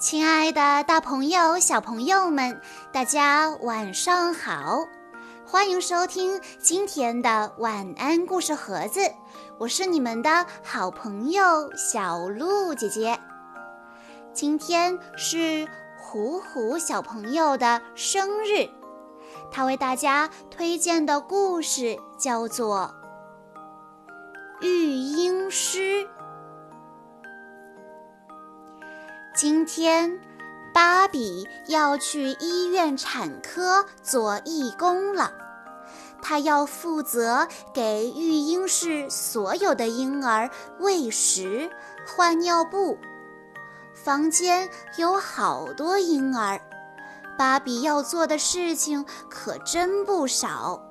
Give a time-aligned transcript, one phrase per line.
[0.00, 2.58] 亲爱的，大朋友、小朋友们，
[2.90, 4.88] 大家晚上好！
[5.46, 9.02] 欢迎收听今天的晚安故事盒子，
[9.58, 13.20] 我是你们的好朋友小鹿姐姐。
[14.32, 15.68] 今天是
[15.98, 18.70] 虎虎小朋友的生日，
[19.52, 22.90] 他为大家推荐的故事叫做
[24.66, 26.04] 《育婴师》。
[29.40, 30.20] 今天，
[30.70, 35.32] 芭比要去医院产科做义工了。
[36.20, 41.70] 她要负责给育婴室所有的婴儿喂食、
[42.06, 42.98] 换尿布。
[43.94, 44.68] 房间
[44.98, 46.60] 有好多婴儿，
[47.38, 50.82] 芭比要做的事情可真不少。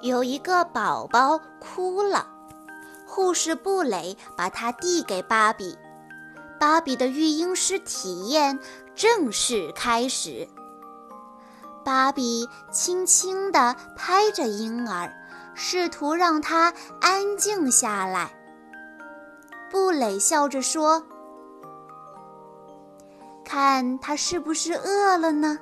[0.00, 2.26] 有一个宝宝哭了，
[3.06, 5.78] 护士布蕾把它递给芭比。
[6.62, 8.56] 芭比的育婴师体验
[8.94, 10.46] 正式开始。
[11.84, 15.12] 芭比轻轻地拍着婴儿，
[15.56, 18.32] 试图让他安静下来。
[19.72, 21.04] 布蕾笑着说
[23.44, 25.58] ：“看他是不是饿了呢？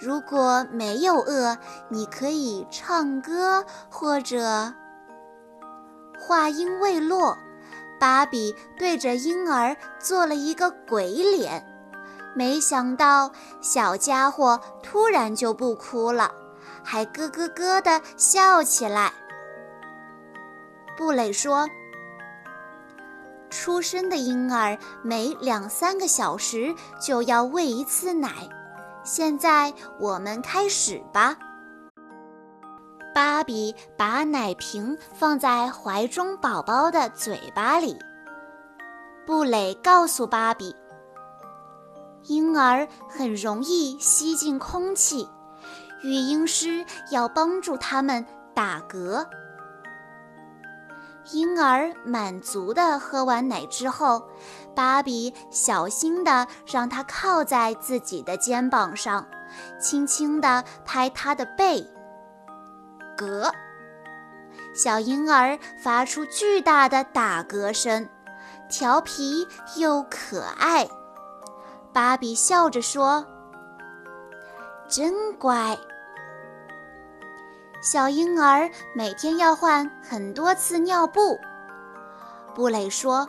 [0.00, 1.58] 如果没有饿，
[1.90, 4.72] 你可以唱歌或者……”
[6.18, 7.36] 话音未落。
[7.98, 11.66] 芭比对着婴儿做了一个鬼脸，
[12.34, 16.32] 没想到小家伙突然就不哭了，
[16.84, 19.12] 还咯咯咯地笑起来。
[20.96, 21.68] 布蕾说
[23.50, 28.30] ：“出生的婴儿每两三个小时就要喂一次奶，
[29.04, 31.36] 现在我们开始吧。”
[33.18, 37.98] 芭比把奶瓶放在怀中宝宝的嘴巴里。
[39.26, 40.72] 布蕾告诉芭比，
[42.26, 45.28] 婴儿很容易吸进空气，
[46.04, 48.24] 育婴师要帮助他们
[48.54, 49.26] 打嗝。
[51.32, 54.22] 婴儿满足地喝完奶之后，
[54.76, 59.26] 芭比小心地让他靠在自己的肩膀上，
[59.80, 61.84] 轻轻地拍他的背。
[63.18, 63.52] 嗝，
[64.72, 68.08] 小婴儿发出巨大的打嗝声，
[68.70, 69.44] 调皮
[69.76, 70.88] 又可爱。
[71.92, 73.26] 芭比笑着说
[74.86, 75.76] ：“真乖。”
[77.82, 81.38] 小婴儿每天要换很多次尿布，
[82.54, 83.28] 布蕾说：“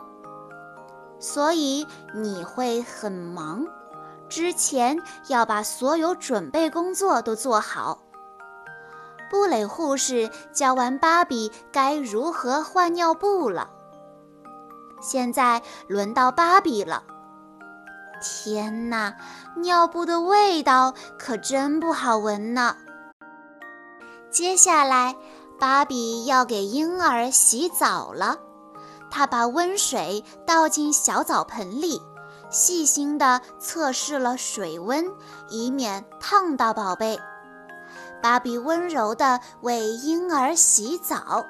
[1.19, 3.65] 所以你会很忙，
[4.27, 7.99] 之前要把所有准备工作都做好。”
[9.29, 13.69] 布蕾护士教完芭比该如何换尿布了。
[15.01, 17.03] 现在轮到芭比了。
[18.21, 19.15] 天哪，
[19.55, 22.75] 尿布的味道可真不好闻呢。
[24.29, 25.15] 接下来，
[25.57, 28.37] 芭比要给婴儿洗澡了。
[29.09, 32.01] 她把温水倒进小澡盆里，
[32.49, 35.05] 细心地测试了水温，
[35.49, 37.17] 以免烫到宝贝。
[38.21, 41.45] 芭比温柔地为婴儿洗澡，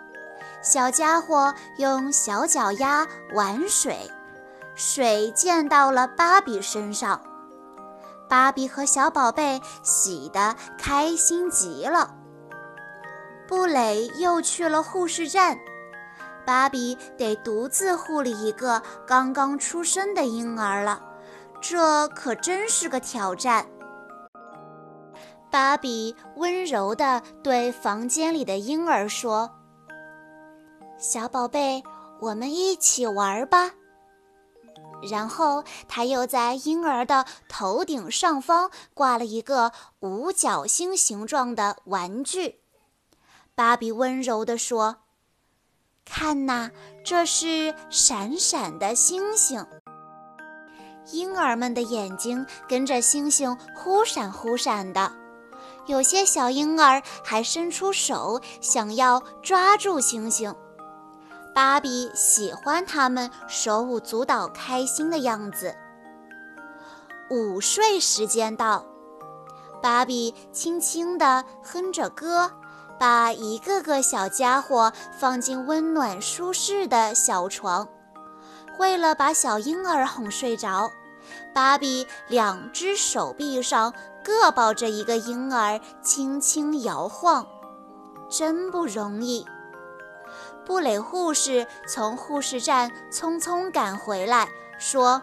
[0.61, 4.11] 小家伙用小脚丫玩水，
[4.75, 7.21] 水溅到了芭比身上。
[8.27, 12.15] 芭比和小宝贝洗得开心极了。
[13.47, 15.57] 布蕾又去了护士站，
[16.45, 21.01] 芭比得独自护理一个刚刚出生的婴儿了，
[21.59, 23.65] 这可真是个挑战。
[25.51, 29.49] 芭比温柔地对房间里的婴儿说
[30.97, 31.83] ：“小宝贝，
[32.19, 33.71] 我们一起玩吧。”
[35.09, 39.71] 然后，他又在婴儿的头顶上方挂了一个
[40.01, 42.59] 五角星形状的玩具。
[43.55, 44.97] 芭比温柔地说
[46.05, 46.69] ：“看呐，
[47.03, 49.65] 这是闪闪的星星。”
[51.11, 55.11] 婴儿们的眼睛跟着星星忽闪忽闪的。
[55.89, 60.53] 有些小婴儿还伸出手想要抓住星星，
[61.55, 65.75] 芭比喜欢他们手舞足蹈、开心的样子。
[67.31, 68.85] 午睡时间到，
[69.81, 72.51] 芭比轻轻地哼着歌，
[72.99, 77.87] 把一个个小家伙放进温暖舒适的小床。
[78.77, 80.91] 为了把小婴儿哄睡着。
[81.53, 83.93] 芭比两只手臂上
[84.23, 87.45] 各抱着一个婴儿，轻轻摇晃，
[88.29, 89.45] 真不容易。
[90.65, 94.47] 布蕾护士从护士站匆匆赶回来，
[94.77, 95.21] 说：“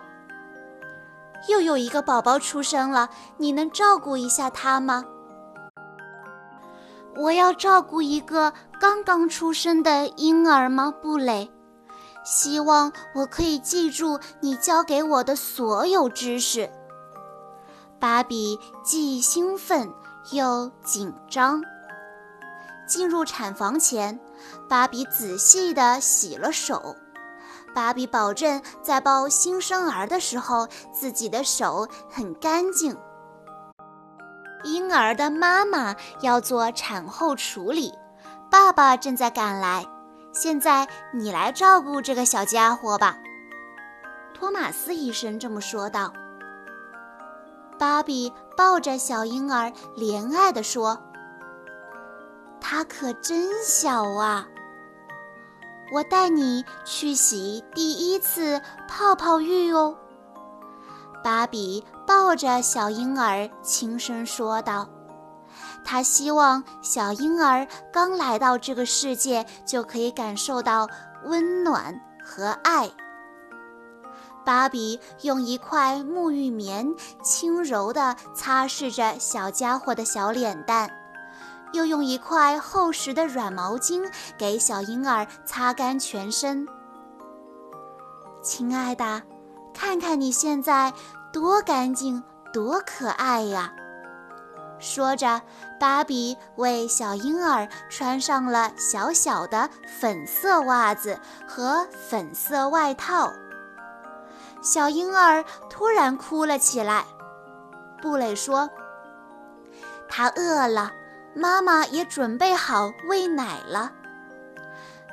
[1.49, 5.05] 又有一个宝宝出生了，你能照顾一下他吗？
[7.15, 11.51] 我要照顾一个刚刚出生的婴儿吗，布蕾？
[12.27, 16.69] 希望我可以记住你教给我的所有知识。
[18.01, 19.89] 芭比既兴奋
[20.33, 21.63] 又紧张。
[22.89, 24.19] 进入产房前，
[24.69, 26.97] 芭比仔细地洗了手。
[27.75, 32.97] 芭比保证在抱新生儿的时候，自己的手很干净。
[34.65, 37.93] 婴儿的妈妈要做产后处理，
[38.51, 39.87] 爸爸正在赶来。
[40.37, 43.17] 现在你来照顾这个小家伙吧，
[44.35, 46.13] 托马斯医生这么说道。
[47.79, 50.99] 芭比抱着小婴儿，怜爱地说
[52.61, 54.47] ：“他可真小啊！
[55.91, 59.97] 我带你去洗第一次泡泡浴哦。”
[61.25, 64.87] 芭比抱着小婴儿，轻声说道。
[65.85, 70.89] 他希望小婴儿刚来到这个世界就可以感受到
[71.25, 72.91] 温暖和爱。
[74.45, 76.87] 芭比用一块沐浴棉
[77.23, 80.89] 轻柔地擦拭着小家伙的小脸蛋，
[81.73, 84.09] 又用一块厚实的软毛巾
[84.39, 86.65] 给小婴儿擦干全身。
[88.41, 89.21] 亲爱的，
[89.75, 90.93] 看看你现在
[91.33, 92.23] 多干净，
[92.53, 93.73] 多可爱呀！
[94.79, 95.41] 说着，
[95.81, 99.69] 芭比为小婴儿穿上了小小的
[100.01, 103.33] 粉色袜子和粉色外套。
[104.63, 107.05] 小婴儿突然哭了起来。
[108.03, 108.69] 布蕾说
[110.09, 110.93] ：“他饿了，
[111.35, 113.93] 妈妈也准备好喂奶了。”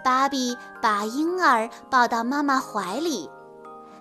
[0.04, 3.31] 芭比把婴儿抱到妈妈怀里，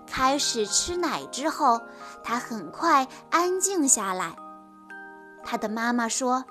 [0.07, 1.81] 开始吃奶之后，
[2.25, 4.35] 他很快安静下来。
[5.45, 6.45] 他的妈妈说：“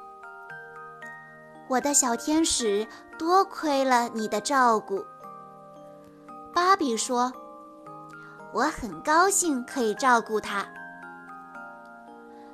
[1.70, 5.06] 我的小天使，多亏了你的照顾。”
[6.54, 7.32] 芭比说
[8.54, 10.66] ：“我很高兴可以照顾他。”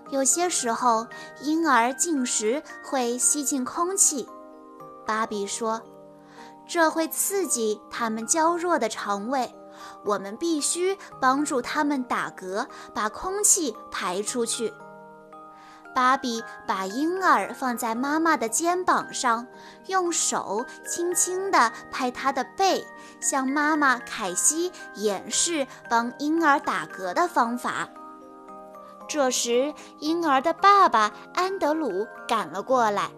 [0.09, 1.05] 有些时候，
[1.41, 4.29] 婴儿进食会吸进空气，
[5.05, 5.81] 芭比说
[6.65, 9.53] ：“这会刺激他们娇弱的肠胃，
[10.05, 14.71] 我们必须帮助他们打嗝，把空气排出去。”
[15.97, 19.47] 芭比把婴儿放在妈妈的肩膀上，
[19.87, 22.85] 用手轻轻地拍他的背，
[23.19, 27.89] 向妈妈凯西演示帮婴儿打嗝的方法。
[29.07, 33.09] 这时，婴儿的爸爸安德鲁赶了过来。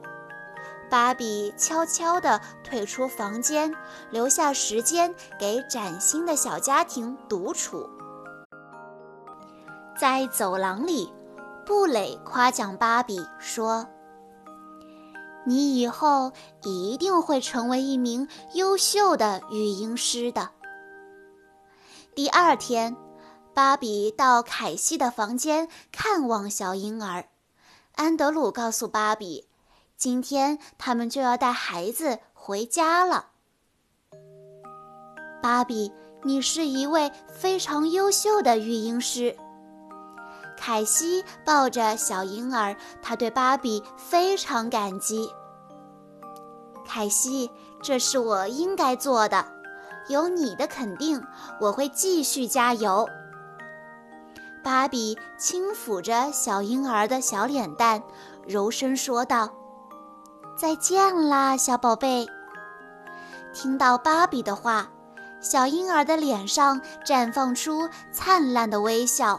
[0.89, 3.75] 芭比悄悄地退出房间，
[4.09, 7.89] 留下时间给崭新的小家庭独处。
[9.99, 11.11] 在走廊里。
[11.69, 13.87] 布蕾夸奖芭比说
[15.45, 16.31] ：“你以后
[16.63, 20.49] 一定会成为一名优秀的育婴师的。”
[22.15, 22.97] 第二天，
[23.53, 27.25] 芭比到凯西的房间看望小婴儿。
[27.93, 29.45] 安德鲁告诉芭比
[29.95, 33.27] ：“今天他们就要带孩子回家了。”
[35.39, 35.91] 芭比，
[36.23, 39.37] 你是一位非常优秀的育婴师。
[40.69, 45.27] 凯西抱着小婴儿，他对芭比非常感激。
[46.85, 47.49] 凯西，
[47.81, 49.43] 这是我应该做的，
[50.09, 51.19] 有你的肯定，
[51.59, 53.09] 我会继续加油。
[54.63, 58.03] 芭比轻抚着小婴儿的小脸蛋，
[58.47, 59.49] 柔声说道
[60.55, 62.27] ：“再见啦，小宝贝。”
[63.55, 64.87] 听到芭比的话，
[65.41, 69.35] 小婴儿的脸上绽放出灿烂的微笑。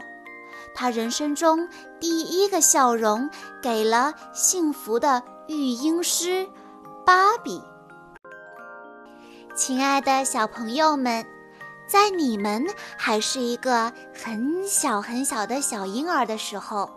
[0.73, 1.67] 他人生中
[1.99, 3.29] 第一个笑容，
[3.61, 6.47] 给了幸福的育婴师
[7.05, 7.61] 芭比。
[9.55, 11.25] 亲爱的小朋友们，
[11.87, 12.65] 在你们
[12.97, 16.89] 还是一个很小很小的小婴儿的时候，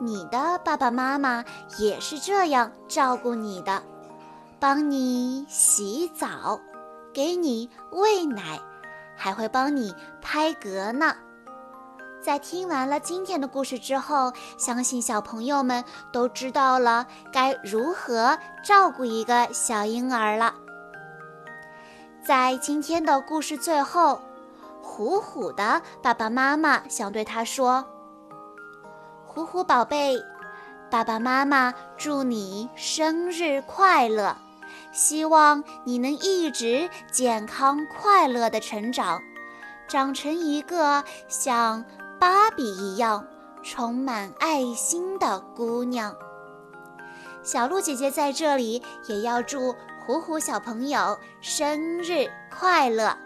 [0.00, 1.44] 你的爸爸妈妈
[1.78, 3.82] 也是这样照顾你的，
[4.58, 6.58] 帮你洗澡，
[7.12, 8.58] 给你喂奶，
[9.14, 11.14] 还会帮你拍嗝呢。
[12.22, 20.54] 在听完了今天的故事之后，相信小朋友们都知道了该如何照顾一个小婴儿了。
[22.22, 24.20] 在今天的故事最后，
[24.82, 27.86] 虎虎的爸爸妈妈想对他说
[29.24, 30.22] ：“虎虎宝贝，
[30.90, 34.36] 爸爸妈妈祝你生日快乐，
[34.92, 39.22] 希望你能一直健康快乐的成长，
[39.88, 41.82] 长成一个像……”
[42.20, 43.26] 芭比一样
[43.62, 46.14] 充满爱心的姑娘。
[47.42, 49.74] 小鹿姐姐在这里也要祝
[50.04, 53.16] 虎虎小朋友生日快乐。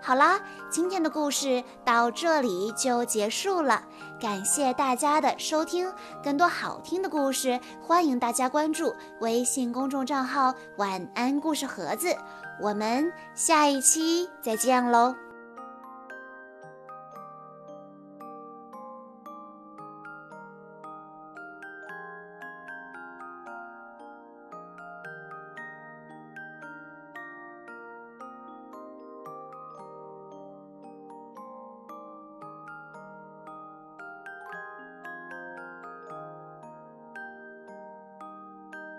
[0.00, 3.82] 好啦，今天的故事到这里就结束了，
[4.20, 5.92] 感谢大家的收听。
[6.22, 12.16] 更多好听的故事，欢迎大家关注微信公众账号“晚安故事盒子”。
[12.62, 15.14] 我们下一期再见喽！